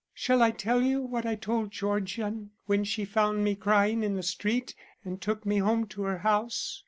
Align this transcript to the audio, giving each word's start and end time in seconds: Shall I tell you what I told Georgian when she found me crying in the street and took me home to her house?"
Shall 0.15 0.41
I 0.41 0.49
tell 0.49 0.81
you 0.81 0.99
what 1.03 1.27
I 1.27 1.35
told 1.35 1.69
Georgian 1.69 2.49
when 2.65 2.83
she 2.83 3.05
found 3.05 3.43
me 3.43 3.53
crying 3.53 4.01
in 4.01 4.15
the 4.15 4.23
street 4.23 4.73
and 5.05 5.21
took 5.21 5.45
me 5.45 5.59
home 5.59 5.85
to 5.89 6.01
her 6.05 6.17
house?" 6.17 6.79